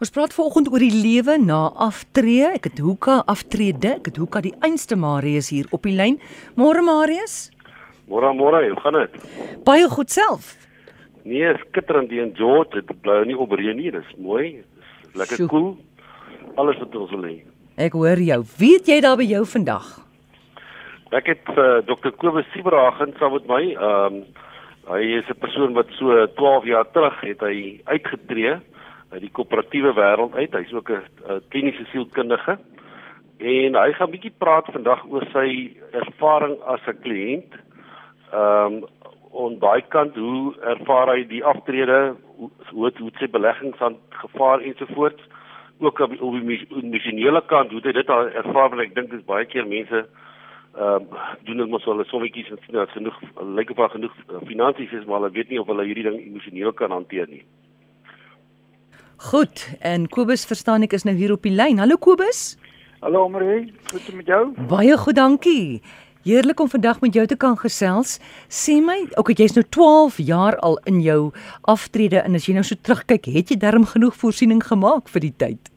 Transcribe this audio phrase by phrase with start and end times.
[0.00, 2.46] Ons praat vanoggend oor die lewe na aftree.
[2.56, 3.98] Ek het Hoeka aftrede.
[3.98, 6.16] Ek het Hoeka die einste Marius hier op die lyn.
[6.56, 7.50] Môre Marius.
[8.08, 9.18] Môre môre, hoe gaan dit?
[9.66, 10.54] Baie goed self.
[11.28, 12.80] Nee, skitterend hier in George.
[12.80, 13.92] Dit bly nie op reën nie.
[13.92, 14.64] Dis mooi.
[15.10, 15.68] Dis lekker koel.
[15.76, 16.48] Cool.
[16.56, 17.36] Alles wat ons wil hê.
[17.76, 18.40] Ek hoor jou.
[18.56, 19.92] Weet jy daar by jou vandag?
[21.12, 22.16] Ek het uh, Dr.
[22.16, 23.62] Kobus Sieberhagen saam met my.
[23.76, 24.24] Ehm um,
[24.90, 28.56] hy is 'n persoon wat so 12 jaar terug het hy uitgetree
[29.10, 30.52] uit die koöperatiewe wêreld uit.
[30.54, 32.58] Hy's ook 'n kliniese sielkundige.
[33.38, 37.52] En hy gaan bietjie praat vandag oor sy ervaring as 'n kliënt.
[38.32, 38.84] Ehm um,
[39.32, 45.22] en daai kant hoe ervaar hy die aftrede, hoe hoe, sy beleggings aan gevaar ensovoorts.
[45.78, 49.10] Ook op die, op die emosionele kant hoe hy dit al ervaar want ek dink
[49.10, 50.06] dis baie keer mense
[50.74, 53.16] ehm uh, doen dit mos hulle sommetjies en sien dat genoeg
[53.56, 56.72] lyk daar genoeg uh, finansies is maar hulle weet nie of hulle hierdie ding emosioneel
[56.72, 57.42] kan hanteer nie.
[59.20, 59.76] Goed.
[59.80, 61.76] En Kobus verstaan ek is nou hier op die lyn.
[61.82, 62.54] Hallo Kobus.
[63.04, 64.38] Hallo Marie, goed met jou?
[64.68, 65.82] Baie goed, dankie.
[66.24, 68.14] Heerlik om vandag met jou te kan gesels.
[68.48, 71.34] Sê my, okay, jy's nou 12 jaar al in jou
[71.68, 75.32] aftrede en as jy nou so terugkyk, het jy darm genoeg voorsiening gemaak vir die
[75.44, 75.68] tyd?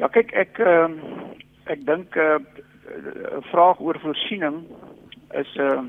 [0.00, 1.16] Ja, kyk ek ehm uh,
[1.70, 4.64] ek dink 'n uh, vraag oor voorsiening
[5.36, 5.84] is 'n uh,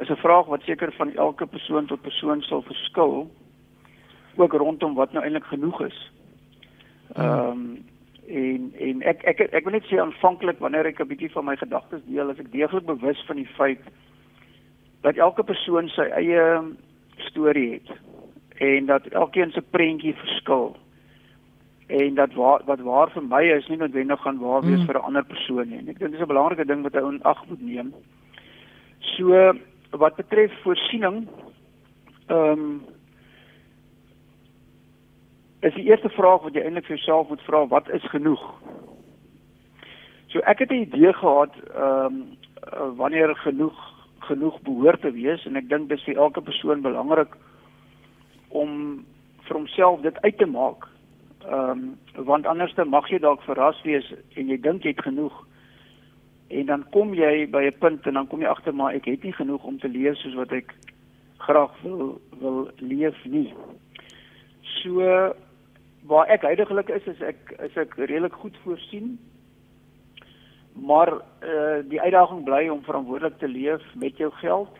[0.00, 3.28] is 'n vraag wat seker van elke persoon tot persoon sal verskil
[4.38, 5.98] ook rondom wat nou eintlik genoeg is.
[7.14, 7.84] Ehm um,
[8.28, 11.56] en en ek ek ek wil net sê aanvanklik wanneer ek 'n bietjie van my
[11.56, 13.80] gedagtes deel, as ek deeglik bewus van die feit
[15.00, 16.62] dat elke persoon sy eie
[17.16, 17.88] storie het
[18.58, 20.76] en dat elkeen se prentjie verskil.
[21.86, 24.86] En dat waar, wat waar vir my is nie noodwendig gaan waar wees mm.
[24.86, 25.78] vir 'n ander persoon nie.
[25.78, 27.94] En ek dink dis 'n belangrike ding wat ou in ag moet neem.
[29.00, 29.54] So
[29.90, 31.28] wat betref voorsiening
[32.26, 32.84] ehm um,
[35.60, 38.42] is die eerste vraag wat jy eintlik vir jouself moet vra, wat is genoeg?
[40.28, 43.78] So ek het 'n idee gehad ehm um, wanneer genoeg
[44.18, 47.36] genoeg behoort te wees en ek dink dis vir elke persoon belangrik
[48.48, 49.04] om
[49.46, 50.88] vir homself dit uit te maak.
[51.46, 55.02] Ehm um, want anders dan mag jy dalk verras wees en jy dink jy het
[55.02, 55.46] genoeg
[56.48, 59.22] en dan kom jy by 'n punt en dan kom jy agter maar ek het
[59.22, 60.74] nie genoeg om te leef soos wat ek
[61.38, 63.54] graag wil wil leef nie.
[64.62, 65.34] So
[66.08, 69.18] waar ek heidaglik is is ek is ek redelik goed voorsien.
[70.72, 74.74] Maar eh uh, die uitdaging bly om verantwoordelik te leef met jou geld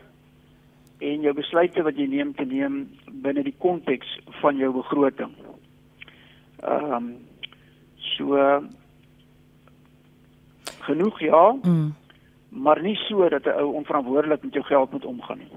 [0.99, 2.81] en jou besluite wat jy neem te neem
[3.23, 5.35] binne die konteks van jou begroting.
[6.63, 7.09] Ehm um,
[7.97, 8.63] so
[10.89, 11.57] genoeg ja.
[11.63, 11.95] Mm.
[12.49, 15.53] Maar nie so dat 'n ou onverantwoordelik met jou geld moet omgaan nie.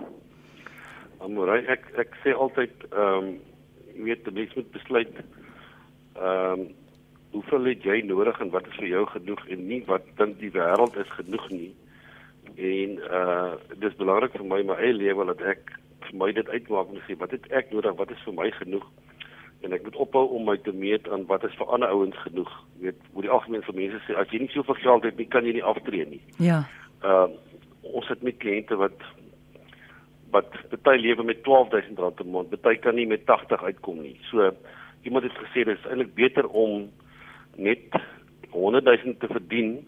[1.19, 3.39] Amorai, ek ek sê altyd ehm um,
[3.95, 5.15] jy weet die mens moet besluit
[6.15, 6.69] ehm um,
[7.31, 10.51] hoeveel het jy nodig en wat is vir jou genoeg en nie wat dink die
[10.51, 11.69] wêreld is genoeg nie.
[12.55, 15.71] En uh dis belangrik vir my my eie lewe dat ek
[16.07, 18.83] vir my dit uitmaak en sê wat het ek nodig, wat is vir my genoeg?
[19.61, 22.51] En ek moet ophou om my te meet aan wat is vir ander ouens genoeg.
[22.79, 25.29] Jy weet, hoe die algemeen vir mense sê as jy nie soveel geld het nie,
[25.31, 26.21] kan jy nie aftree nie.
[26.43, 26.63] Ja.
[27.05, 27.47] Ehm uh,
[27.81, 28.99] ons het met kliënte wat
[30.31, 30.53] wat
[30.85, 34.19] baie lewe met R12000 'n maand, baie kan nie met 80 uitkom nie.
[34.29, 34.51] So
[35.03, 36.89] iemand het gesê dit is eintlik beter om
[37.55, 37.95] net
[38.51, 39.87] 100000 te verdien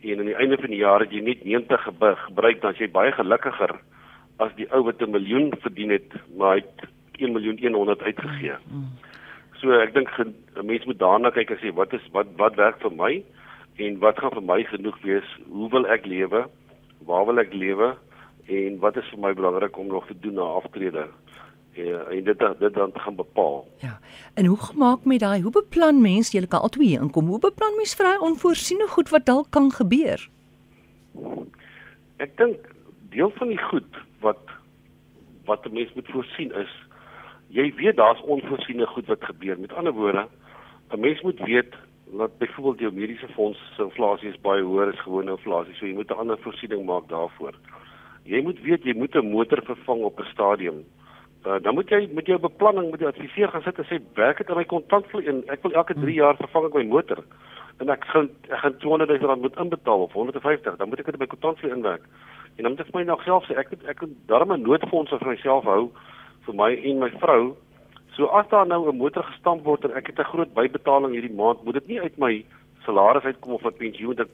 [0.00, 1.82] en aan die einde van die jaar het jy net 90
[2.28, 3.76] gebruik dan jy baie gelukkiger
[4.40, 6.88] as die ou wat 'n miljoen verdien het maar hy het
[7.20, 8.56] 1 miljoen 100 uitgegee.
[9.60, 10.34] So ek dink 'n
[10.64, 13.22] mens moet daarna kyk en sê wat is wat wat werk vir my
[13.76, 15.28] en wat gaan vir my genoeg wees?
[15.48, 16.48] Hoe wil ek lewe?
[17.04, 17.96] Waar wil ek lewe?
[18.48, 21.08] En wat is vir my belangrik om nog te doen na aftrede?
[21.72, 23.68] Ja, en dit dit dan te gaan bepaal.
[23.78, 23.98] Ja.
[24.34, 25.42] En hoe gemaak met daai?
[25.42, 27.26] Hoe beplan mens jy kan al twee inkom?
[27.26, 30.28] Hoe beplan mens vir daai onvoorsiene goed wat dalk kan gebeur?
[32.16, 32.66] Ek dink
[33.14, 34.42] deel van die goed wat
[35.44, 36.72] wat 'n mens moet voorsien is
[37.48, 39.58] jy weet daar's onvoorsiene goed wat gebeur.
[39.58, 40.28] Met ander woorde,
[40.90, 41.74] 'n mens moet weet
[42.18, 45.94] dat byvoorbeeld jou mediese fonds se inflasie is baie hoër as gewone inflasie, so jy
[45.94, 47.54] moet 'n ander voorsiening maak daarvoor.
[48.24, 51.09] Jy moet weet jy moet 'n motor vervang op 'n stadium Uh,
[51.42, 54.50] dan moet jy met jou beplanning met jou adviseur gaan sit en sê werk dit
[54.50, 57.22] aan my kontantvloei en ek wil elke 3 jaar vervang ek my motor
[57.80, 61.08] en ek gaan ek gaan 200 000 rand moet inbetaal of 150 dan moet ek
[61.08, 62.04] dit in my kontantvloei inwerk.
[62.56, 65.10] En dan moet ek my nog self sê ek het, ek het darm 'n noodfonds
[65.16, 65.90] vir myself hou
[66.44, 67.56] vir my en my vrou.
[68.16, 71.36] So as daar nou 'n motor gestamp word en ek het 'n groot bybetaling hierdie
[71.40, 72.44] maand moet dit nie uit my
[72.84, 74.28] salaris uitkom of wat pensioen dit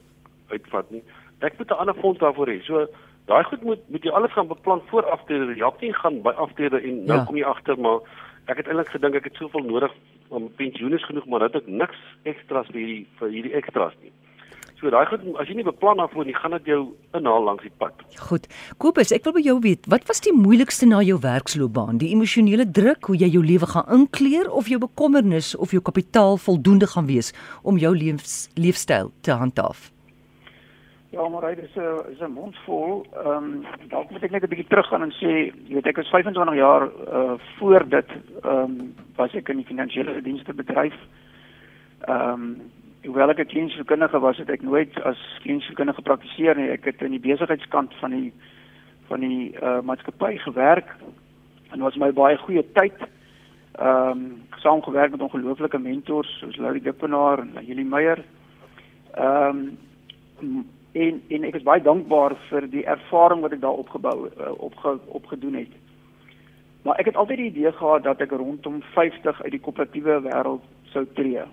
[0.49, 1.03] uitvat nie.
[1.39, 2.61] Ek moet 'n ander fonds daarvoor hê.
[2.63, 2.87] So
[3.27, 5.51] Daai goed moet moet jy alles gaan beplan voor aftrede.
[5.51, 7.25] Jy help nie gaan by aftrede en nou ja.
[7.27, 7.99] kom jy agter maar
[8.47, 9.91] ek het eintlik gedink ek het soveel nodig
[10.31, 14.13] om pensioen is genoeg, maar dat ek niks ekstras vir hierdie vir hierdie ekstras nie.
[14.77, 16.81] So daai goed as jy nie beplan daarvoor nie, gaan dit jou
[17.17, 17.97] inhaal langs die pad.
[18.29, 18.45] Goed.
[18.77, 21.97] Kobus, ek wil by jou weet, wat was die moeilikste na jou werksloopbaan?
[22.03, 26.37] Die emosionele druk, hoe jy jou lewe gaan inkleer of jou bekommernis of jou kapitaal
[26.37, 27.33] voldoende gaan wees
[27.63, 29.89] om jou lewens leefstyl te handhaaf?
[31.17, 33.05] Ja, maar dit is 'n is 'n mond vol.
[33.13, 36.09] Ehm um, dalk moet ek net 'n bietjie teruggaan en sê, jy weet ek is
[36.09, 36.83] 25 jaar
[37.13, 38.09] uh voor dit
[38.41, 40.93] ehm um, was ek in die finansiële dienste bedryf.
[42.01, 42.61] Ehm um,
[43.03, 46.69] hoewel ek 'n kliniese kundige was, het ek nooit as kliniese kundige gepraktiseer nie.
[46.69, 48.33] Ek het in die besigheidskant van die
[49.07, 50.95] van die uh maatskappy gewerk
[51.71, 52.97] en was my baie goeie tyd.
[53.71, 58.23] Ehm um, saamgewerk met ongelooflike mentors soos Laurie Dippenaar en Julie Meyer.
[59.13, 59.77] Ehm
[60.41, 64.53] um, en en ek is baie dankbaar vir die ervaring wat ek daar opgebou uh,
[64.57, 65.73] opge, opgedoen het.
[66.87, 70.63] Maar ek het altyd die idee gehad dat ek rondom 50 uit die koöperatiewe wêreld
[70.93, 71.43] sou tree.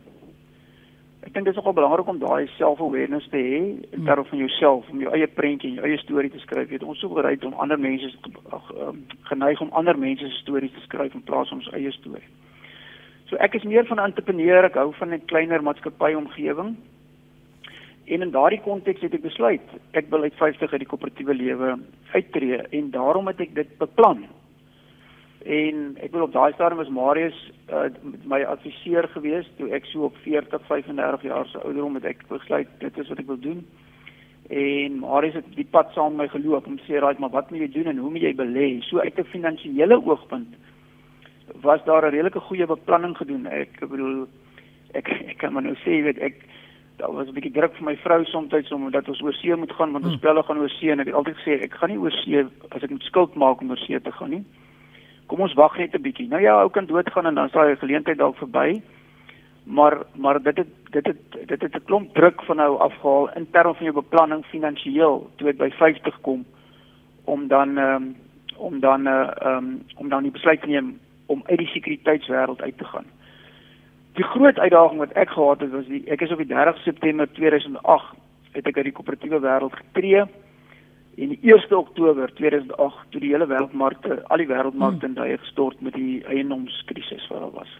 [1.24, 3.60] Ek dink dit is nogal belangrik om daai self-awareness te hê
[3.96, 6.68] in terme van jouself, om jou eie prentjie en jou eie storie te skryf.
[6.68, 8.10] Jy weet ons sou bereid om ander mense
[8.52, 9.00] um,
[9.30, 12.28] geneig om ander mense se stories te skryf in plaas van ons eie storie.
[13.30, 16.76] So ek is meer van 'n entrepreneur, ek hou van 'n kleiner maatskappy omgewing.
[18.04, 21.76] En in daardie konteks het ek besluit ek wil uit 50 uit die koöperatiewe lewe
[22.12, 24.26] uittreë en daarom het ek dit beplan.
[25.44, 27.38] En ek wil op daai stadium was Marius
[27.72, 27.88] uh,
[28.28, 32.68] my adviseur gewees toe ek so op 40, 35 jaar se ouderdom het ek besluit
[32.84, 33.64] dit is wat ek wil doen.
[34.52, 37.64] En Marius het die pad saam met my geloop om sê raai maar wat moet
[37.64, 38.68] jy doen en hoe moet jy belê?
[38.88, 40.52] So uit 'n finansiële oogpunt
[41.64, 43.46] was daar 'n redelike goeie beplanning gedoen.
[43.46, 44.26] Ek bedoel
[44.92, 46.44] ek ek kan maar nou sê weet ek
[46.96, 49.92] daar was 'n bietjie druk vir my vrou soms omdat ons oor see moet gaan
[49.92, 52.10] want ons spelle gaan oor see en ek het altyd gesê ek gaan nie oor
[52.10, 54.44] see as ek moet skuld maak om oor see te gaan nie.
[55.26, 56.28] Kom ons wag net 'n bietjie.
[56.28, 58.82] Nou ja, ou kan doodgaan en dan sal hy geleentheid dalk verby.
[59.64, 63.50] Maar maar dit het dit het dit het 'n klomp druk van nou afgehaal in
[63.50, 66.44] terme van jou beplanning finansiëel toe ek by 50 kom
[67.24, 68.16] om dan um,
[68.56, 72.78] om dan uh, um, om dan die besluit te neem om uit die sekuriteitswêreld uit
[72.78, 73.06] te gaan.
[74.14, 77.26] Die groot uitdaging wat ek gehad het was die ek is op die 30 September
[77.34, 78.14] 2008
[78.54, 83.48] het ek uit die koöperatiewe wêreld getree en die 1 Oktober 2008 toe die hele
[83.50, 87.74] wêreldmarkte al die wêreldmarkte in duie gestort met die eiendomskrisis wat daar was.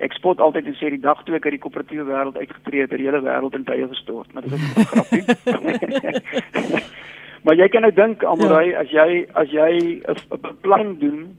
[0.00, 2.90] Ek spot altyd en sê die dag toe ek uit die koöperatiewe wêreld uitgetree het,
[2.90, 5.24] het die hele wêreld in duie gestort, maar dit is 'n grapie.
[7.44, 8.80] maar jy kan nou dink Amorai ja.
[8.80, 11.38] as jy as jy 'n beplanning doen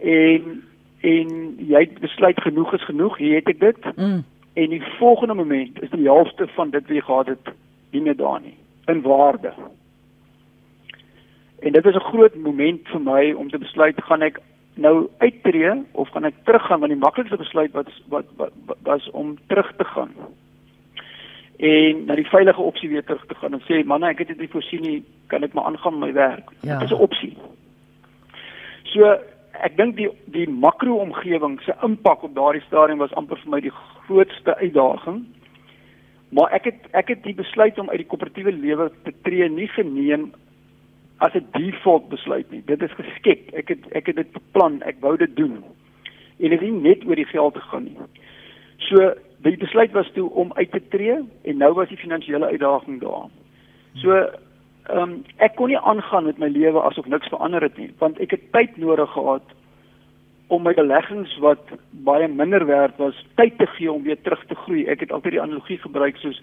[0.00, 0.62] en
[1.02, 3.86] en jy besluit genoeg is genoeg, hier het ek dit.
[3.96, 4.22] Mm.
[4.54, 7.54] En die volgende oomblik is die helfte van dit wat jy gehad het
[7.90, 8.56] nie meer daar nie
[8.90, 9.52] in waarde.
[11.62, 14.40] En dit is 'n groot moment vir my om te besluit gaan ek
[14.74, 18.52] nou uittreë of gaan ek teruggaan want die maklikste besluit wat, wat
[18.82, 20.10] was om terug te gaan.
[21.56, 24.38] En na die veilige opsie weer terug te gaan en sê manne ek het dit
[24.38, 26.50] nie voorsien nie, kan ek maar aangaan met my werk.
[26.60, 26.78] Ja.
[26.78, 27.36] Dit is 'n opsie.
[28.82, 29.18] So
[29.60, 33.74] ek dink die die makro-omgewing se impak op daardie stadium was amper vir my die
[34.06, 35.24] grootste uitdaging.
[36.32, 39.68] Maar ek het ek het die besluit om uit die koöperatiewe lewe te tree nie
[39.68, 40.32] geneem
[41.18, 42.62] as 'n default besluit nie.
[42.66, 43.52] Dit is geskep.
[43.54, 44.82] Ek het ek het dit beplan.
[44.82, 45.62] Ek wou dit doen.
[46.40, 47.98] En dit is nie net oor die geld te gaan nie.
[48.78, 53.00] So die besluit was toe om uit te tree en nou was die finansiële uitdaging
[53.00, 53.28] daar.
[53.94, 54.30] So
[54.90, 58.18] ehm um, ek kon nie aangaan met my lewe asof niks verander het nie, want
[58.18, 59.42] ek het tyd nodig gehad
[60.52, 64.54] om my beleggings wat baie minder werd was, tyd te gee om weer terug te
[64.64, 64.84] groei.
[64.90, 66.42] Ek het altyd die analogie gebruik soos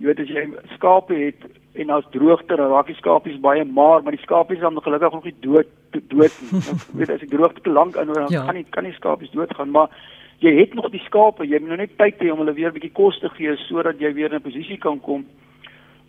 [0.00, 0.44] jy weet as jy
[0.76, 1.42] skape het
[1.82, 5.34] en as droogte raak die skapies baie maar, maar die skapies dan gelukkig nog nie
[5.44, 5.68] dood
[6.14, 6.62] dood nie.
[6.62, 8.46] Jy weet as die droogte te lank inhou, dan ja.
[8.46, 9.92] kan nie kan nie skapies doodgaan, maar
[10.40, 12.78] jy het nog die skape, jy moet nou net tyd hê om hulle weer 'n
[12.78, 15.26] bietjie kos te gee sodat jy weer in 'n posisie kan kom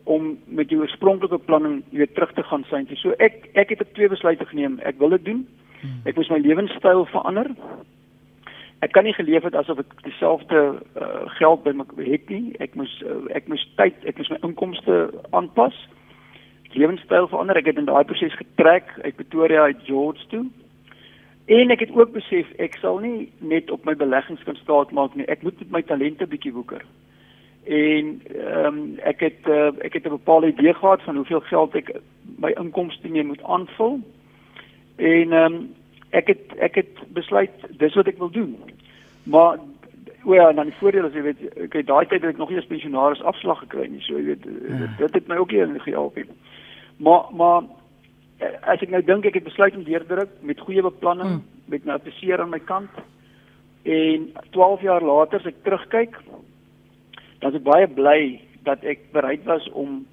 [0.04, 2.88] om met jou oorspronklike beplanning weer terug te gaan sien.
[2.98, 4.80] So ek ek het twee besluite geneem.
[4.80, 5.48] Ek wil dit doen.
[5.82, 6.02] Hmm.
[6.06, 7.52] Ek moet my lewenstyl verander.
[8.82, 10.62] Ek kan nie geleef het asof ek dieselfde
[10.98, 12.56] uh, geld by my het nie.
[12.60, 15.78] Ek moes uh, ek moes tyd, ek moes my inkomste aanpas.
[16.74, 17.60] Lewenstyl verander.
[17.60, 20.46] Ek het in daai proses getrek uit Pretoria uit George toe.
[21.52, 25.16] En ek het ook besef ek sal nie net op my beleggings kan staat maak
[25.16, 25.28] nie.
[25.30, 26.86] Ek moet met my talente bietjie woeker
[27.64, 31.76] en ehm um, ek het uh, ek het 'n bepaalde idee gehad van hoeveel geld
[31.76, 31.92] ek
[32.38, 34.00] my inkomste mee moet aanvul.
[34.96, 35.74] En ehm um,
[36.10, 38.58] ek het ek het besluit dis wat ek wil doen.
[39.24, 39.58] Maar
[40.26, 42.50] o ja, dan die voordeel is jy weet ek het daai tyd het ek nog
[42.50, 44.02] nie 'n pensionaris afslag gekry nie.
[44.02, 44.96] So jy weet ja.
[44.98, 46.26] dit het my ook nie gehelp nie.
[46.98, 47.64] Maar maar
[48.62, 51.44] as ek nou dink ek het besluit om deurdruk met goeie beplanning, hmm.
[51.66, 52.90] met my adviseur aan my kant
[53.82, 56.18] En 12 jaar later as ek terugkyk,
[57.50, 58.22] is ek baie bly
[58.64, 60.06] dat ek bereid was om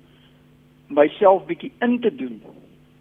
[0.88, 2.40] myself bietjie in te doen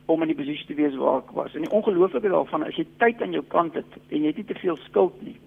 [0.07, 1.55] om in die posisie te wees waar ek was.
[1.55, 4.47] En die ongelooflike daarvan as jy tyd aan jou kant het en jy het nie
[4.47, 5.37] te veel skuld nie.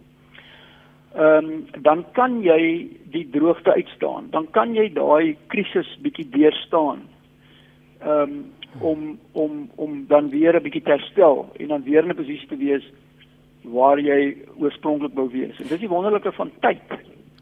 [1.16, 4.30] Ehm um, dan kan jy die droogte uitstaan.
[4.30, 7.04] Dan kan jy daai krisis bietjie deurstaan.
[8.00, 8.40] Ehm um,
[8.78, 12.48] om om om dan weer 'n bietjie te herstel en dan weer in 'n posisie
[12.48, 12.84] te wees
[13.62, 15.58] waar jy oorspronklik wou wees.
[15.58, 16.82] En dis die wonderlike van tyd.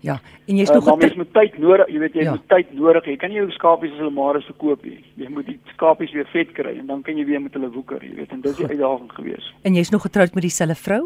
[0.01, 2.35] Ja, en jy's nog uh, mens moet tyd nodig, jy weet jy ja.
[2.37, 3.07] moet tyd nodig.
[3.11, 5.01] Jy kan nie jou skapies as hulle maar verkoop nie.
[5.19, 8.05] Jy moet die skapies weer vet kry en dan kan jy weer met hulle woeker,
[8.07, 8.35] jy weet.
[8.35, 9.53] En dis die uitdaging gewees.
[9.67, 11.03] En jy's nog getroud met dieselfde vrou?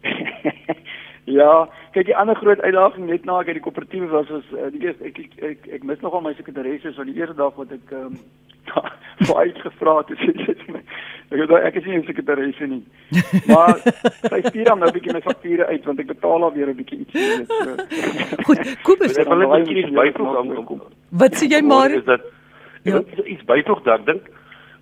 [1.24, 4.70] ja, kyk die ander groot uitdaging net na ek uit die koöperatiewe was was uh,
[4.72, 7.72] die eerste ek ek, ek ek mis nogal my sekretaresse van die eerste dag wat
[7.72, 8.22] ek ehm um,
[9.26, 10.80] vir uitgevra het sê dit my
[11.30, 12.82] ek het ek is nie 'n sekretaresse nie
[13.50, 13.76] maar
[14.32, 16.76] sy stuur dan nou 'n bietjie my fakture uit want ek betaal al weer 'n
[16.76, 17.76] bietjie iets so.
[18.46, 20.80] goed Kobus ek wil net iets byvoeg aan
[21.22, 22.22] wat sê jy maar is dat
[22.82, 23.02] ja.
[23.24, 24.30] iets byvoeg daar dink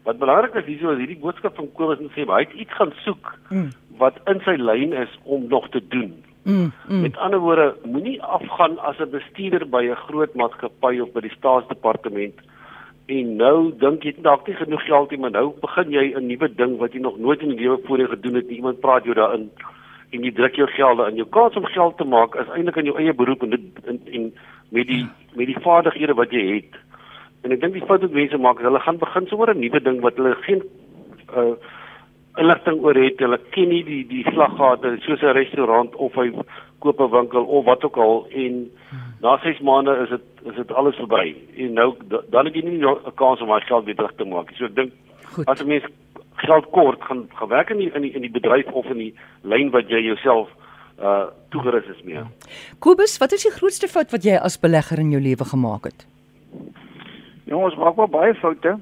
[0.05, 2.93] wat belangrik is hierso is hierdie boodskap van Kobus en sê hy het iets gaan
[3.05, 3.71] soek mm.
[3.99, 7.01] wat in sy lyn is om nog te doen Mm, mm.
[7.01, 11.37] Met ander woorde, moenie afgaan as 'n bestuurder by 'n groot maatskappy of by die
[11.37, 12.35] staatsdepartement
[13.09, 16.49] en nou dink jy dalk nie genoeg geld nie, maar nou begin jy 'n nuwe
[16.55, 18.49] ding wat jy nog nooit in die lewe voorheen gedoen het.
[18.49, 19.51] Iemand praat jou daarin
[20.13, 21.17] en jy druk jou gelde in.
[21.17, 24.01] Jou kans om geld te maak is eintlik in jou eie beroep en dit en,
[24.13, 24.35] en
[24.69, 26.77] met die met die vaardighede wat jy het.
[27.43, 29.81] En ek dink die fout wat mense maak is hulle gaan begin sommer 'n nuwe
[29.81, 30.63] ding wat hulle geen
[31.37, 31.57] uh
[32.39, 33.21] inligting oor het.
[33.21, 36.45] Hulle ken nie die die slaggate soos 'n restaurant of 'n
[36.79, 38.71] koop 'n winkel of wat ook al en
[39.21, 41.35] na 6 maande is dit is dit alles verby.
[41.57, 41.95] En nou
[42.31, 44.59] dan het jy nie 'n kans om daai geld weer terug te maak nie.
[44.59, 44.93] So ek dink
[45.47, 45.85] as 'n mens
[46.37, 49.71] geld kort gaan gewerk in die, in die in die bedryf of in die lyn
[49.71, 50.49] wat jy jouself
[51.01, 52.23] uh toegerus is mee.
[52.79, 56.07] Kobus, wat is die grootste fout wat jy as belegger in jou lewe gemaak het?
[57.45, 58.79] Jongens, maak maar baie foute.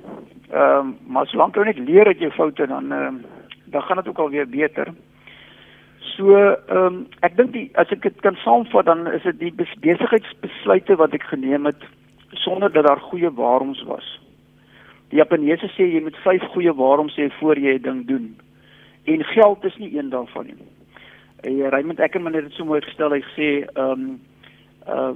[0.51, 3.25] Ehm um, maar solank jy net leer uit jou foute dan ehm um,
[3.67, 4.93] dan gaan dit ook al weer beter.
[6.17, 10.97] So ehm um, ek dink as ek dit kan saamvat dan is dit die besigheidsbesluite
[10.97, 11.83] wat ek geneem het
[12.31, 14.07] sonder dat daar goeie waaroms was.
[15.11, 18.37] Die Japaneese sê jy moet 5 goeie waaroms hê voor jy 'n ding doen.
[19.05, 20.57] En geld is nie een daarvan nie.
[21.41, 24.21] En uh, Raymond Eckerman het dit so mooi gestel, hy sê ehm um,
[24.89, 25.13] uh,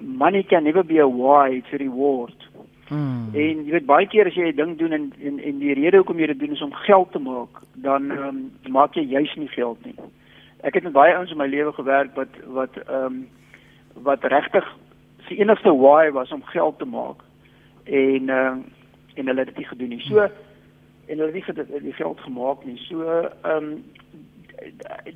[0.00, 2.36] money can never be a why to reward.
[2.88, 3.30] Hmm.
[3.32, 5.96] En jy weet baie keer as jy 'n ding doen en en en die rede
[5.96, 9.34] hoekom jy dit doen is om geld te maak, dan ehm um, maak jy juis
[9.34, 9.94] nie geld nie.
[10.60, 13.28] Ek het met baie ouens in my lewe gewerk wat wat ehm um,
[14.02, 14.76] wat regtig
[15.28, 17.24] se enigste why was om geld te maak.
[17.84, 18.64] En ehm uh,
[19.14, 20.00] en hulle het dit nie gedoen nie.
[20.00, 20.18] So
[21.06, 22.76] en hulle het nie die geld gemaak nie.
[22.76, 23.02] So
[23.42, 23.84] ehm um,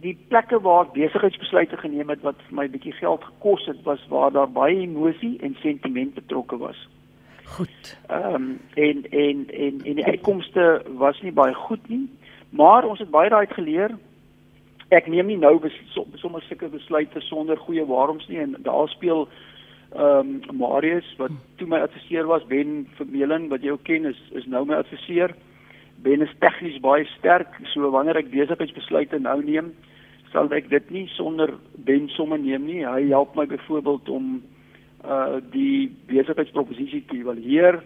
[0.01, 3.83] die plekke waar ek besigheidsbesluite geneem het wat vir my 'n bietjie geld gekos het,
[3.83, 6.89] was waar daar baie emosie en sentiment betrokke was.
[7.57, 7.97] Goed.
[8.07, 12.09] Ehm um, en en en en die uitkomste was nie baie goed nie,
[12.51, 13.97] maar ons het baie daai geleer.
[14.89, 15.61] Ek neem nie nou
[16.21, 19.29] sommer sulke besluite sonder goeie waaroms nie en daar speel
[19.97, 24.21] ehm um, Marius wat toe my adviseur was, Ben Vermeulen wat jy ook ken is
[24.33, 25.35] is nou my adviseur.
[26.03, 29.73] Ben is tegnies baie sterk, so wanneer ek besigheidsbesluite nou neem,
[30.33, 32.85] sal ek dit nie sonder Ben somme neem nie.
[32.85, 34.43] Hy help my byvoorbeeld om
[35.05, 37.83] uh die besigheidsproposisie te evalueer.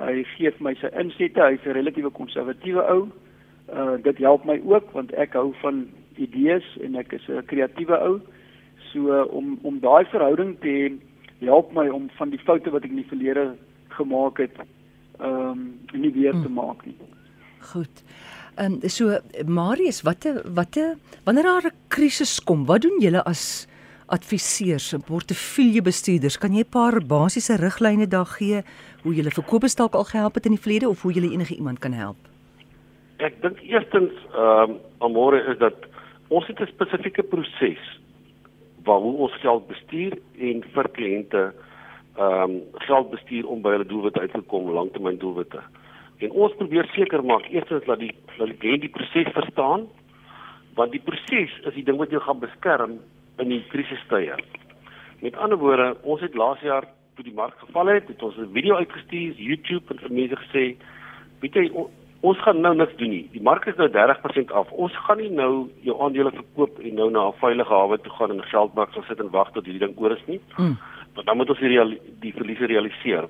[0.00, 3.08] Hy gee my sy insette, hy's 'n relatiewe konservatiewe ou.
[3.68, 7.98] Uh dit help my ook want ek hou van idees en ek is 'n kreatiewe
[7.98, 8.20] ou.
[8.92, 10.90] So uh, om om daai verhouding te hê
[11.46, 13.54] help my om van die foute wat ek in die verlede
[13.96, 14.56] gemaak het,
[15.20, 16.58] ehm um, nie weer te hmm.
[16.58, 16.96] maak nie.
[17.72, 18.02] Goed.
[18.56, 23.66] Ehm um, so Marius, watte watte wanneer daar 'n krisis kom, wat doen julle as
[24.10, 28.62] adviseurs portefeuljebestuurders, kan jy 'n paar basiese riglyne daar gee
[29.02, 31.78] hoe jy verkopers dalk al gehelp het in die verlede of hoe jy enige iemand
[31.78, 32.16] kan help?
[33.18, 35.74] Ek dink eerstens ehm um, amore is dat
[36.28, 38.00] ons het 'n spesifieke proses
[38.84, 41.52] waar ons geld bestuur en vir kliënte
[42.16, 45.60] ehm um, geld bestuur om by hulle doelwitte uit te kom, langtermyndoelwitte.
[46.18, 49.88] En ons probeer seker maak eerstens dat die dat die kliënt die proses verstaan
[50.74, 52.98] want die proses is die ding wat jou gaan beskerm
[53.40, 54.36] in die krisistye.
[55.20, 58.52] Met ander woorde, ons het laas jaar toe die mark geval het, het ons 'n
[58.52, 60.76] video uitgestuur op YouTube en vir mense gesê,
[61.40, 61.70] "Weet jy,
[62.20, 63.28] ons gaan nou niks doen nie.
[63.32, 64.70] Die mark is nou 30% af.
[64.70, 68.30] Ons gaan nie nou jou aandele verkoop en nou na 'n veilige hawe toe gaan
[68.30, 70.78] en geldmark sal sit en wag tot hierdie ding oor is nie." Hmm.
[71.14, 73.28] Want dan moet ons die, die verliese realiseer.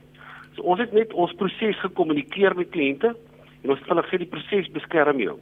[0.54, 3.16] So ons het net ons proses gekommunikeer met kliënte
[3.62, 5.38] en ons het hulle gesê die proses beskerm jou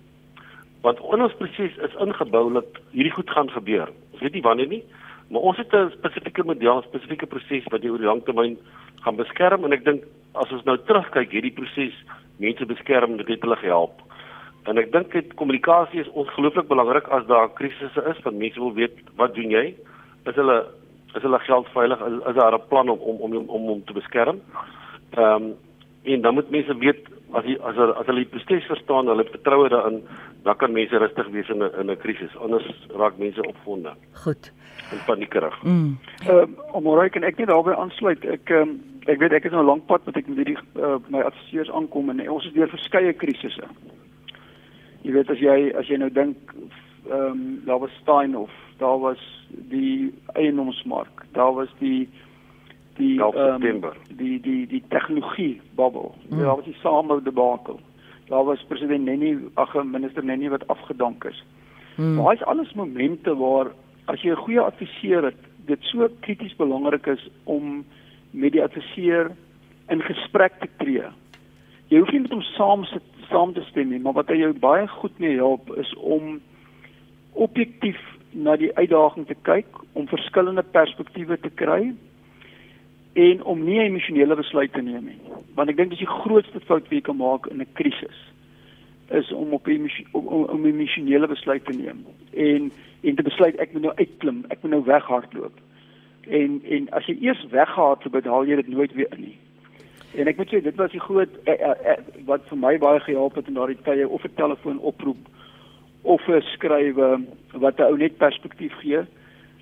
[0.83, 3.91] want in ons proses is ingebou dat hierdie goed gaan gebeur.
[4.19, 4.85] Ons weet nie wanneer nie,
[5.31, 8.59] maar ons het 'n spesifieke model, 'n spesifieke proses wat jy oor die lang termyn
[9.05, 10.03] gaan beskerm en ek dink
[10.35, 11.95] as ons nou terugkyk, hierdie proses
[12.39, 14.03] mense beskerm, dit het hulle gehelp.
[14.67, 18.75] En ek dink dit kommunikasie is ongelooflik belangrik as daar krisisse is, want mense wil
[18.75, 19.75] weet wat doen jy?
[20.27, 20.67] Is hulle
[21.15, 22.01] is hulle geld veilig?
[22.01, 24.41] Is, is daar 'n plan om om om om hom te beskerm?
[25.15, 25.55] Ehm um,
[26.05, 27.07] en dan moet mense weet
[27.37, 30.03] as jy as as hulle die proses verstaan, hulle vertroue daarin,
[30.45, 32.37] dan kan mense rustig wees in 'n in 'n krisis.
[32.37, 33.93] Anders raak mense opgewonde.
[34.25, 34.53] Goed.
[34.93, 35.63] En paniekerig.
[35.63, 35.99] Mm.
[36.27, 38.25] Ehm uh, omrei kan ek net daarbey aansluit.
[38.25, 40.99] Ek ehm um, ek weet ek is nou lank pad wat ek met hierdie uh,
[41.09, 43.65] my adviseurs aankom en ons is deur verskeie krisisse.
[45.03, 46.37] Jy weet as jy as jy nou dink
[47.11, 49.21] ehm um, daar was Stein of daar was
[49.51, 52.09] die eiendomsmark, daar was die
[52.99, 53.85] die um,
[54.19, 56.11] die die die tegnologie bubble.
[56.29, 56.39] Mm.
[56.43, 57.81] Daar was die same debakel.
[58.29, 61.45] Daar was president Nenny, ag minister Nenny wat afgedank is.
[61.97, 62.15] Mm.
[62.15, 63.73] Maar is alles momente waar
[64.05, 67.85] as jy 'n goeie adviseur het, dit so krities belangrik is om
[68.31, 69.31] met die adviseur
[69.89, 71.05] in gesprek te tree.
[71.89, 74.53] Jy hoef nie met hom saam sit saam te stem nie, maar wat hy jou
[74.53, 76.41] baie goed mee help is om
[77.33, 78.01] objektief
[78.33, 81.95] na die uitdaging te kyk, om verskillende perspektiewe te kry
[83.19, 85.21] en om nie 'n emosionele besluit te neem nie.
[85.55, 88.19] Want ek dink dis die grootste fout wat jy kan maak in 'n krisis
[89.11, 93.73] is om op 'n om, 'n emosionele besluit te neem en en te besluit ek
[93.73, 95.57] moet nou uitklim, ek moet nou weghardloop.
[96.29, 99.39] En en as jy eers weghardloop, dan haal jy dit nooit weer in nie.
[100.15, 103.01] En ek moet sê dit was die groot eh, eh, eh, wat vir my baie
[103.01, 105.29] gehelp het in daardie tye of 'n telefoon oproep
[106.03, 107.21] of 'n skrywe
[107.53, 109.01] wat 'n ou net perspektief gee.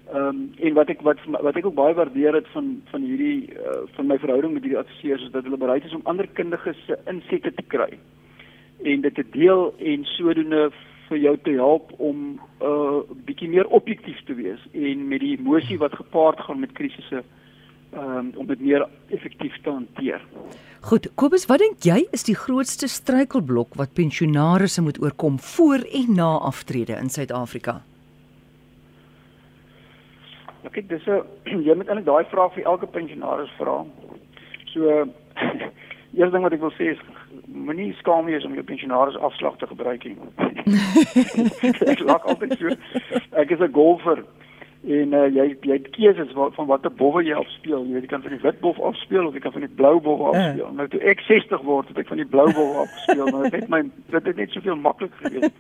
[0.07, 3.51] Ehm um, en wat ek wat wat ek ook baie waardeer het van van hierdie
[3.53, 6.79] uh, van my verhouding met hierdie adviseurs is dat hulle bereid is om ander kundiges
[6.87, 7.99] se insette te kry
[8.83, 10.69] en dit te deel en sodoende
[11.09, 15.35] vir jou te help om 'n uh, bietjie meer objektief te wees en met die
[15.39, 17.25] emosie wat gepaard gaan met krisisse
[17.95, 20.23] um, om dit meer effektief te hanteer.
[20.81, 26.15] Goed, Kobus, wat dink jy is die grootste struikelblok wat pensionaars moet oorkom voor en
[26.15, 27.83] na aftrede in Suid-Afrika?
[30.77, 31.25] Kyk, dis 'n
[31.67, 33.81] jy moet eintlik daai vraag vir elke pensionaris vra.
[34.73, 35.07] So
[36.17, 37.01] eerste ding wat ek wil sê is
[37.49, 40.17] moenie skaam wees om jou pensionaris afslag te gebruik nie.
[41.93, 42.77] ek lag altyd so.
[43.33, 44.21] Ek is 'n golfer
[44.87, 47.83] en uh, jy jy het keuses wat, van watter bowwe jy afspeel.
[47.87, 49.97] Jy weet jy kan van die wit bof afspeel of jy kan van die blou
[50.01, 50.33] bof ja.
[50.33, 50.69] afspeel.
[50.69, 50.75] Uh.
[50.79, 53.71] Nou toe ek 60 word, het ek van die blou bof afspeel, maar dit het
[53.73, 55.51] my dit het net soveel maklik gewees.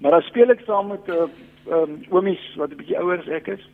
[0.00, 3.28] maar dan speel ek saam met 'n uh, um, oomies wat 'n bietjie ouer as
[3.42, 3.70] ek is.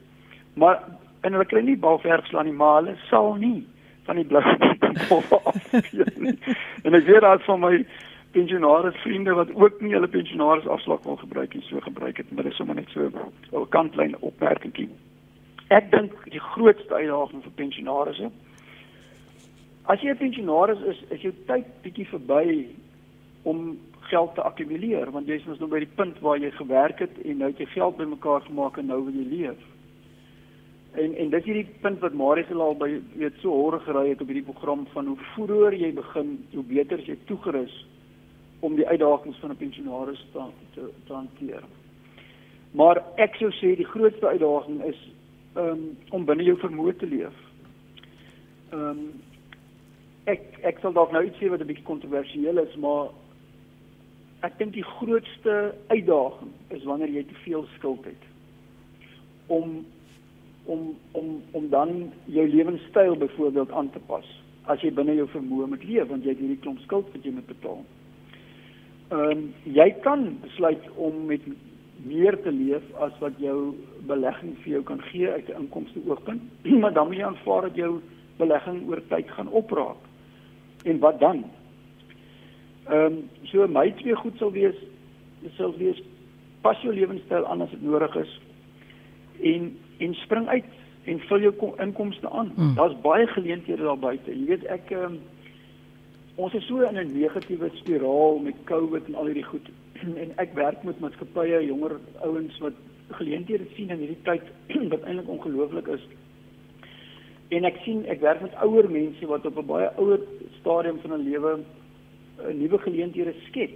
[0.55, 0.83] Maar
[1.21, 3.67] en hulle kry nie balverf slaan nie, maar hulle sal nie
[4.09, 4.43] van die blou
[6.25, 6.39] nie.
[6.83, 7.75] en ek weet daar's van my
[8.33, 12.47] pensionaars vriende wat ook nie hulle pensionaars afslag wil gebruik nie, so gebruik het, maar
[12.47, 14.89] dit is sommer net so 'n kantlyn opmerkingie.
[15.69, 18.33] Ek dink die grootste uitdaging vir pensionaars is
[19.91, 22.67] as jy 'n pensionaris is, is jou tyd bietjie verby
[23.43, 23.79] om
[24.11, 27.19] geld te akkumuleer want jy is mos nou by die punt waar jy gewerk het
[27.25, 29.61] en nou het jy geld bymekaar gemaak en nou wil jy leef.
[30.93, 34.27] En en dis hierdie punt wat Marie gelaal by weet so hoor gery het op
[34.27, 37.75] hierdie program van hoe vroeër jy begin, hoe beter jy toegerus
[38.61, 40.43] om die uitdagings van 'n pensionaris te,
[40.75, 41.63] te te hanteer.
[42.73, 44.99] Maar ek sou sê die grootste uitdaging is
[45.57, 47.39] um, om binne jou vermoë te leef.
[48.73, 49.09] Ehm um,
[50.25, 53.09] ek ek sal dalk nou iets sê wat 'n bietjie kontroversieel is, maar
[54.43, 58.23] ek dink die grootste uitdaging is wanneer jy te veel skuld het.
[59.47, 59.87] Om
[60.65, 64.27] om om om dan jou lewenstyl byvoorbeeld aan te pas
[64.65, 67.33] as jy binne jou vermoë moet leef want jy het hierdie klomp skuld wat jy
[67.35, 67.83] moet betaal.
[69.11, 71.47] Ehm um, jy kan besluit om met
[72.07, 73.75] meer te leef as wat jou
[74.09, 76.43] belegging vir jou kan gee uit 'n inkomste oogpunt,
[76.81, 78.01] maar dan moet jy aanvaar dat jou
[78.37, 79.99] belegging oor tyd gaan opraak.
[80.85, 81.45] En wat dan?
[82.89, 84.77] Ehm um, so my twee goed sal wees
[85.57, 86.03] sal wees
[86.61, 88.41] pas jou lewenstyl aan as dit nodig is
[89.41, 90.65] en en spring uit
[91.05, 92.53] en vul jou inkomste aan.
[92.55, 92.75] Hmm.
[92.75, 94.33] Daar's baie geleenthede daar buite.
[94.33, 95.19] Jy weet ek um,
[96.41, 99.69] ons is so in 'n negatiewe spiraal met COVID en al hierdie goed.
[100.23, 102.73] En ek werk met maatskappye, jonger ouens wat
[103.11, 104.43] geleenthede sien in hierdie tyd
[104.93, 106.07] wat eintlik ongelooflik is.
[107.49, 110.21] En ek sien ek werk met ouer mense wat op 'n baie ouer
[110.61, 111.65] stadium van 'n lewe 'n
[112.45, 113.71] eh, nuwe geleenthede skep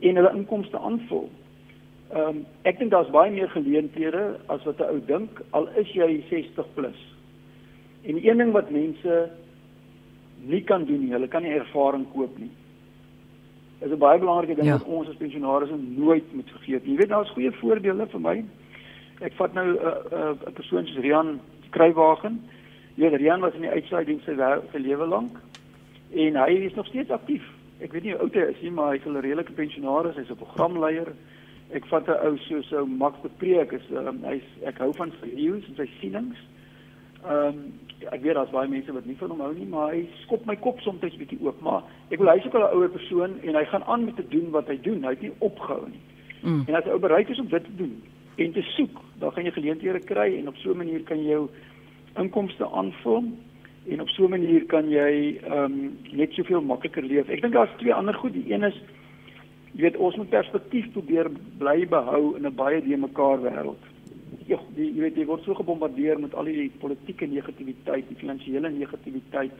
[0.00, 1.30] en hulle inkomste aanvul.
[2.10, 5.88] Ehm um, ek dink daar's baie meer geleenthede as wat 'n ou dink al is
[5.94, 7.00] jy 60 plus.
[8.02, 9.30] En een ding wat mense
[10.42, 11.12] nie kan doen nie.
[11.12, 12.50] Hulle kan nie ervaring koop nie.
[13.78, 14.78] Dit is 'n baie belangrike ding ja.
[14.78, 16.84] wat ons as pensionaars nooit moet vergeet.
[16.84, 18.44] Jy weet daar's goeie voorbeelde vir my.
[19.20, 22.40] Ek vat nou 'n uh, 'n uh, persoon soos Rian Kruiwagen.
[22.94, 24.34] Ja, Rian was in die uitsaaidiens sy
[24.72, 25.38] sy lewe lank
[26.10, 27.42] en hy is nog steeds aktief.
[27.80, 30.36] Ek weet nie hoe oud hy is nie, maar hy's 'n redelike pensionaris, hy's 'n
[30.36, 31.14] programleier.
[31.72, 35.12] Ek vat 'n ou so so Max de Preek is um, hy's ek hou van
[35.20, 36.38] sy nuus en sy sienings.
[37.24, 37.72] Ehm um,
[38.10, 40.56] ek weet daar's baie mense wat nie van hom hou nie, maar hy skop my
[40.56, 43.54] kop soms 'n bietjie oop, maar ek wil hy's ook al 'n ouer persoon en
[43.54, 45.04] hy gaan aan met te doen wat hy doen.
[45.04, 46.00] Hy het nie opgehou nie.
[46.42, 46.64] Mm.
[46.66, 48.02] En as jy bereid is om dit te doen
[48.36, 51.30] en te soek, dan gaan jy geleenthede kry en op so 'n manier kan jy
[51.30, 51.48] jou
[52.16, 53.24] inkomste aanvul
[53.88, 57.28] en op so 'n manier kan jy ehm um, net soveel makliker leef.
[57.28, 58.32] Ek dink daar's twee ander goed.
[58.32, 58.80] Die een is
[59.72, 63.90] jy weet ons moet perspektief probeer bly behou in 'n baie de mekaar wêreld
[64.50, 68.70] ja, die jy weet jy word so gebombardeer met al die politieke negativiteit, die finansiële
[68.74, 69.54] negativiteit.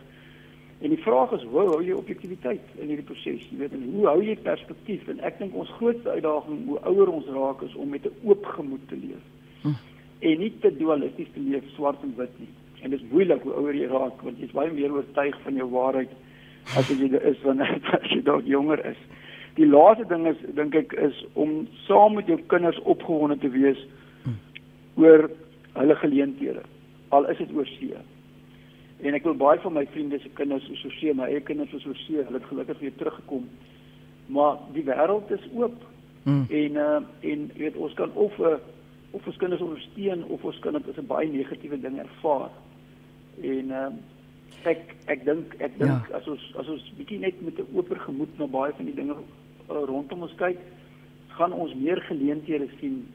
[0.81, 3.43] En die vraag is, hoe hou jy objektiviteit in hierdie proses?
[3.51, 5.05] Jy weet, hoe hou jy perspektief?
[5.13, 8.47] En ek dink ons grootste uitdaging hoe ouer ons raak is om met 'n oop
[8.57, 9.23] gemoed te leef.
[9.63, 9.77] Hm.
[10.21, 12.49] En nie te dualisties te leef, swart en wit nie.
[12.83, 15.69] En dit is moeilik hoe ouer jy raak want jy's baie meer oortuig van jou
[15.69, 16.11] waarheid
[16.77, 17.81] as jy dit is wanneer
[18.13, 19.01] jy dalk jonger is.
[19.55, 23.87] Die laaste ding is dink ek is om saam met jou kinders opgewonde te wees
[24.95, 25.31] oor
[25.73, 26.63] hulle geleenthede
[27.11, 27.95] al is dit oor see.
[29.01, 31.73] En ek wil baie van my vriende se kinders is oor see, my eie kinders
[31.77, 33.49] is oor see, hulle het gelukkig weer teruggekom.
[34.31, 35.87] Maar die wêreld is oop.
[36.27, 36.45] Hmm.
[36.49, 38.59] En uh en jy weet ons kan of uh,
[39.17, 42.51] of ons kinders ondersteun of ons kan dit as 'n baie negatiewe ding ervaar.
[43.43, 43.89] En uh
[44.67, 46.17] ek ek dink ek dink ja.
[46.17, 49.15] as ons as ons bietjie net met 'n oop gemoed na baie van die dinge
[49.15, 50.59] uh, rondom ons kyk,
[51.39, 53.07] gaan ons meer geleenthede sien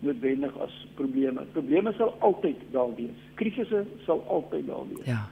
[0.00, 1.44] noodwendig as probleme.
[1.52, 3.18] Probleme sal altyd daar wees.
[3.34, 5.04] Krisisse sal altyd daar wees.
[5.04, 5.28] Ja.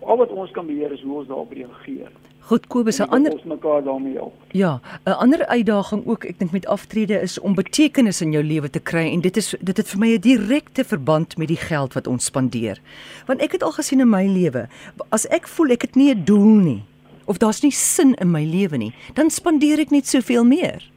[0.00, 2.12] Al wat ons kan beheer is hoe ons daarop reageer.
[2.46, 4.34] Goed Kobus, 'n ander ons mekaar daarmee help.
[4.50, 8.70] Ja, 'n ander uitdaging ook, ek dink met aftrede is om betekenis in jou lewe
[8.70, 11.92] te kry en dit is dit het vir my 'n direkte verband met die geld
[11.94, 12.80] wat ons spandeer.
[13.26, 14.68] Want ek het al gesien in my lewe,
[15.08, 16.82] as ek voel ek het nie 'n doel nie
[17.24, 20.90] of daar's nie sin in my lewe nie, dan spandeer ek net soveel meer.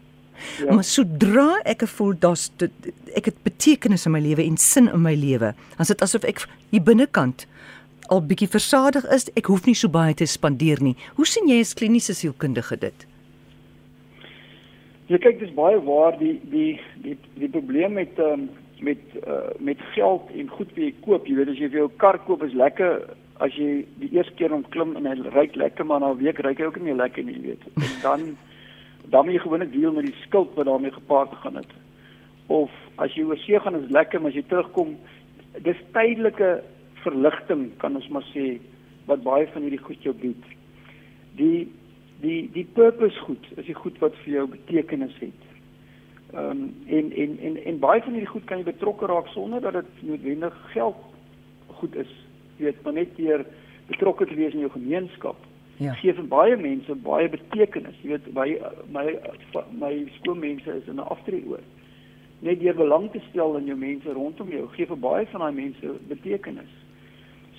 [0.58, 0.74] Ja.
[0.74, 2.52] Maar sodra ek voel daar's
[3.16, 6.24] ek het betekenis in my lewe en sin in my lewe, dan is dit asof
[6.24, 7.48] ek hier binnekant
[8.10, 9.30] al bietjie versadig is.
[9.39, 10.95] Ek hoef nie so baie te spandeer nie.
[11.17, 13.06] Hoe sien jy as kliniese sielkundige dit?
[15.10, 18.50] Jy kyk dis baie waar die die die die probleem met um,
[18.86, 21.89] met uh, met geld en goed wat jy koop, jy weet as jy vir jou
[22.02, 23.02] kar koop is lekker
[23.43, 26.54] as jy die eerste keer ontklim en hy ry lekker maar na 'n week ry
[26.54, 27.63] hy ook nie lekker nie, jy weet.
[27.76, 28.22] En dan
[29.10, 31.72] dan moet jy gewoonlik deel met die skuld wat daarmee gepaard gegaan het.
[32.48, 34.98] Of as jy oor see gaan is lekker, maar as jy terugkom,
[35.63, 36.62] dis tydelike
[37.04, 38.60] verligting kan ons maar sê
[39.10, 40.44] wat baie van hierdie goed jou bied.
[41.36, 41.68] Die
[42.22, 45.46] die die purpose goed, is die goed wat vir jou betekenis het.
[46.34, 49.62] Ehm um, en en en en baie van hierdie goed kan jy betrokke raak sonder
[49.62, 51.00] dat dit noodwendig geld
[51.80, 52.12] goed is.
[52.58, 53.46] Jy weet, maar net deur
[53.88, 55.48] betrokke te wees in jou gemeenskap
[55.80, 55.94] ja.
[56.02, 57.98] gee vir baie mense baie betekenis.
[58.04, 58.48] Jy weet by
[58.94, 59.06] my
[59.80, 61.64] my skoolmense is in 'n aftreeoor.
[62.42, 65.54] Net deur belang te stel in jou mense rondom jou gee vir baie van daai
[65.54, 66.74] mense betekenis.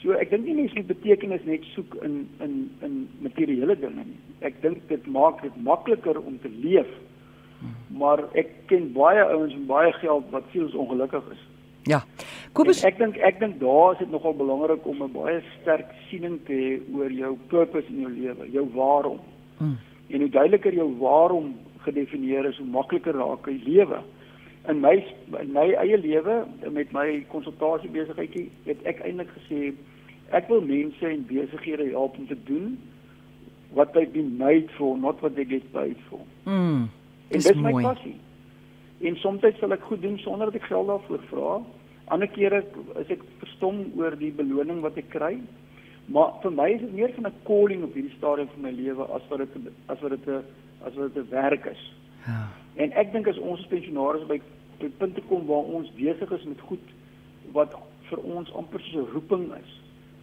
[0.03, 4.19] So ek dink nie mense moet betekenis net soek in in in materiële dinge nie.
[4.41, 6.89] Ek dink dit maak dit makliker om te leef.
[7.93, 11.43] Maar ek ken baie ouens met baie geld wat veel ongelukkig is.
[11.89, 12.01] Ja.
[12.57, 16.41] Kobus, ek dink ek dink daar is dit nogal belangrik om 'n baie sterk siening
[16.47, 19.21] te hê oor jou purpose in jou lewe, jou waarom.
[19.59, 19.77] Mm.
[20.09, 24.03] En hoe duideliker jou waarom gedefinieer is, hoe makliker raak jy lewe.
[24.71, 24.95] In my
[25.41, 26.37] in my eie lewe
[26.71, 29.73] met my konsultasie besigheidjie het ek eintlik gesê
[30.37, 32.77] ek wil mense en besighede help om te doen
[33.75, 36.21] wat they been made for, not what they get paid for.
[36.45, 36.89] Mm.
[37.31, 38.17] En dis my passie.
[39.01, 41.53] En soms sal ek goed doen sonder dat ek geld daarvoor vra.
[42.15, 42.63] Ander kere
[43.01, 45.37] is ek verstom oor die beloning wat ek kry.
[46.11, 49.07] Maar vir my is dit meer van 'n calling op hierdie stadium van my lewe
[49.15, 50.43] as wat dit as wat dit 'n
[50.87, 51.83] as wat dit 'n werk is.
[52.27, 52.49] Ja.
[52.75, 54.41] En ek dink as ons pensionaars by
[54.81, 56.97] by punte kom waar ons besig is met goed
[57.53, 57.77] wat
[58.09, 59.71] vir ons amper so 'n roeping is,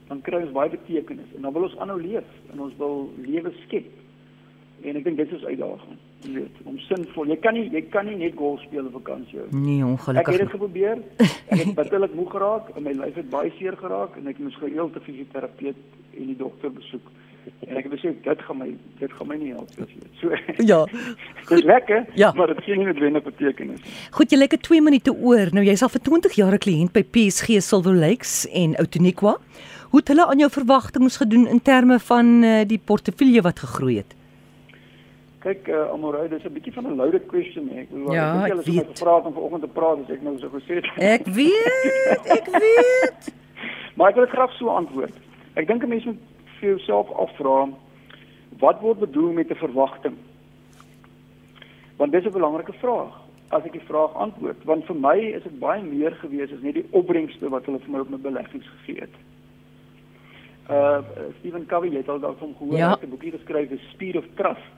[0.07, 3.53] dan kry ons baie betekenis en dan wil ons aanhou leef en ons wil lewe
[3.65, 3.87] skep.
[4.83, 7.29] En ek dink dit is uitdaging jy weet, om sinvol.
[7.29, 9.45] Jy kan nie jy kan nie net golf speel op vakansie.
[9.53, 10.21] Nee, ongelukkig.
[10.23, 11.03] Ek het dit geprobeer.
[11.21, 14.57] Ek het bitterlik moeg geraak en my lyf het baie seer geraak en ek moes
[14.61, 15.81] gereeld 'n fisioterapeut
[16.17, 17.11] en die dokter besoek.
[17.67, 18.67] En ek het besê dit gaan my
[18.99, 20.07] dit gaan my nie help as jy.
[20.21, 20.29] So
[20.65, 20.85] Ja.
[21.49, 22.31] Dit is lekker, ja.
[22.35, 23.79] maar dit gee nie noodwendig betekenis.
[24.11, 25.47] Goed, jy lekker 2 minute oor.
[25.53, 29.37] Nou jy's al vir 20 jaar 'n kliënt by PSG Silver Lakes en Outeniqua.
[29.89, 33.97] Hoe het hulle aan jou verwagtinge gedoen in terme van uh, die portefeulje wat gegroei
[33.97, 34.15] het?
[35.39, 37.79] Kyk, uh, Amorey, dis 'n bietjie van 'n loaded question hè.
[37.81, 38.87] Ek bedoel, Ja, ek het weet.
[38.97, 40.85] gevra om vanoggend te praat, as ek nou so gesê het.
[40.97, 43.33] Ek weet, ek weet.
[43.95, 45.13] Maar ek wil dit graag so antwoord.
[45.55, 46.17] Ek dink 'n mens moet
[46.59, 47.69] vir jouself afvra
[48.59, 50.17] wat word bedoel met 'n verwagting?
[51.97, 53.13] Want dis 'n belangrike vraag.
[53.49, 56.73] As ek die vraag antwoord, want vir my is dit baie meer gewees as net
[56.73, 59.15] die opbrengste wat hulle vir my op my beleggings gegee het.
[60.69, 60.99] Uh
[61.39, 62.87] Stephen Covey het al daarvan gehoor, Ja.
[62.87, 64.77] hy het 'n boekie geskryf, The Speed of Trust.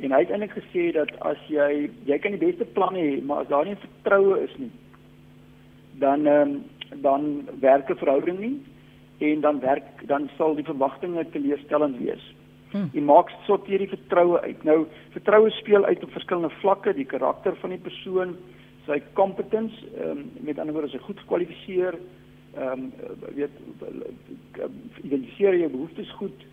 [0.00, 3.38] En hy het eintlik gesê dat as jy jy kan die beste planne hê, maar
[3.38, 4.70] as daar nie vertroue is nie,
[5.98, 6.50] dan ehm
[7.02, 8.62] dan werk 'n verhouding nie
[9.18, 12.24] en dan werk dan sal die verwagtinge teleurstellend wees.
[12.74, 12.88] Hm.
[12.92, 14.64] Jy maak sorteer die vertroue uit.
[14.66, 18.34] Nou vertroue speel uit op verskillende vlakke, die karakter van die persoon,
[18.88, 21.98] sy competence, ehm met ander woorde, is hy goed gekwalifiseer,
[22.58, 22.90] ehm um,
[23.38, 23.54] weet
[25.02, 26.44] identifiseer jou behoeftes goed,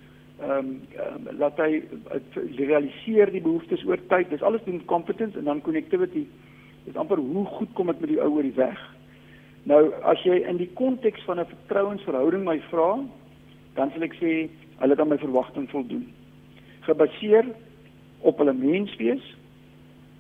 [0.42, 0.72] ehm um,
[1.08, 1.82] um, laat hy
[2.62, 4.30] realiseer die behoeftes oor tyd.
[4.30, 6.28] Dis alles doen competence en dan connectivity.
[6.86, 8.80] Dis amper hoe goed kom ek met die ou oor die weg.
[9.70, 13.00] Nou as jy in die konteks van 'n vertrouensverhouding my vra,
[13.76, 16.08] dan sal ek sê hulle het aan my verwagting voldoen.
[16.82, 17.46] Gebaseer
[18.20, 19.22] op hulle menswees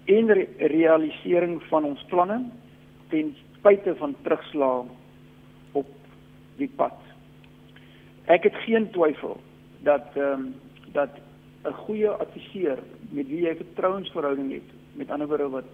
[0.05, 2.45] en re realisering van ons planne
[3.09, 4.85] ten spyte van terugslag
[5.71, 5.87] op
[6.57, 6.97] die pad.
[8.25, 9.37] Ek het geen twyfel
[9.83, 10.53] dat ehm um,
[10.91, 11.09] dat
[11.63, 15.69] 'n goeie adviseur met wie jy vertrouensverhouding het, met ander woorde wat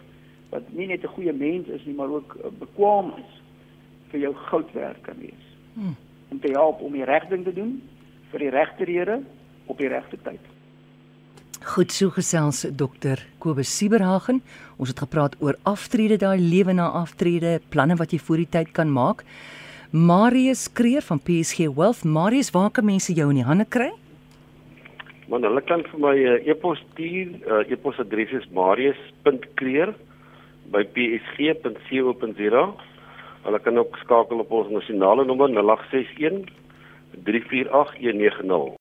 [0.49, 3.41] wat nie net 'n goeie mens is nie, maar ook uh, bekwaam is
[4.12, 5.48] vir jou goud werk kan wees.
[5.76, 5.96] Hmm.
[6.32, 7.78] Om te help om die reg ding te doen
[8.32, 9.20] vir die regte rede
[9.67, 10.41] op die regte tyd.
[11.67, 14.41] Goed so gesels dokter Kobus Sieberhagen.
[14.78, 18.74] Ons het gepraat oor aftrede, daai lewe na aftrede, planne wat jy voor die tyd
[18.78, 19.24] kan maak.
[19.91, 22.04] Marius Kreer van PSG Wealth.
[22.04, 23.89] Marius, waar kan mense jou in die hande kry?
[25.28, 27.34] Man, hulle kan vir my uh, e-pos stuur.
[27.43, 29.91] Uh, e-posadres is marius.kreer
[30.72, 32.63] by psg.co.za.
[33.47, 36.49] Hulle kan ook skakel op ons nasionale nommer 0861
[37.23, 38.73] 348 190.